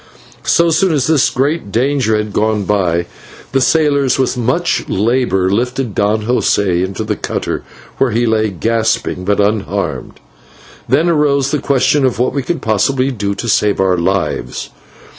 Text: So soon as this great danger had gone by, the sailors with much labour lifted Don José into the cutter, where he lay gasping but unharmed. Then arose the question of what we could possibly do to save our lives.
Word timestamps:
So 0.47 0.71
soon 0.71 0.93
as 0.93 1.05
this 1.05 1.29
great 1.29 1.71
danger 1.71 2.17
had 2.17 2.33
gone 2.33 2.63
by, 2.63 3.05
the 3.51 3.61
sailors 3.61 4.17
with 4.17 4.35
much 4.35 4.89
labour 4.89 5.51
lifted 5.51 5.93
Don 5.93 6.23
José 6.23 6.83
into 6.83 7.03
the 7.03 7.15
cutter, 7.15 7.61
where 7.99 8.09
he 8.09 8.25
lay 8.25 8.49
gasping 8.49 9.25
but 9.25 9.39
unharmed. 9.39 10.19
Then 10.89 11.07
arose 11.07 11.51
the 11.51 11.59
question 11.59 12.03
of 12.03 12.17
what 12.17 12.33
we 12.33 12.41
could 12.41 12.63
possibly 12.63 13.11
do 13.11 13.35
to 13.35 13.47
save 13.47 13.79
our 13.79 13.95
lives. 13.99 14.71